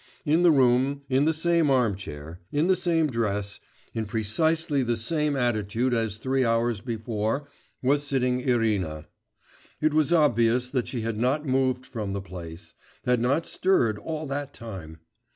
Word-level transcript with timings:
In 0.25 0.41
the 0.41 0.49
room, 0.49 1.03
in 1.09 1.25
the 1.25 1.31
same 1.33 1.69
armchair, 1.69 2.39
in 2.51 2.65
the 2.65 2.75
same 2.75 3.05
dress, 3.05 3.59
in 3.93 4.07
precisely 4.07 4.81
the 4.81 4.97
same 4.97 5.35
attitude 5.35 5.93
as 5.93 6.17
three 6.17 6.43
hours 6.43 6.81
before, 6.81 7.47
was 7.83 8.01
sitting 8.01 8.41
Irina.... 8.41 9.05
It 9.79 9.93
was 9.93 10.11
obvious 10.11 10.71
that 10.71 10.87
she 10.87 11.01
had 11.01 11.17
not 11.17 11.45
moved 11.45 11.85
from 11.85 12.13
the 12.13 12.19
place, 12.21 12.73
had 13.05 13.19
not 13.21 13.45
stirred 13.45 13.99
all 13.99 14.25
that 14.25 14.55
time. 14.55 14.97